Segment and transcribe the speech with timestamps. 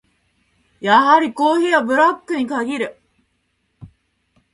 [0.79, 2.99] やはりコーヒーはブラックに限る。